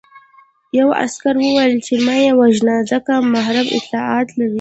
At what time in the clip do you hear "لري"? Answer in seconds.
4.37-4.49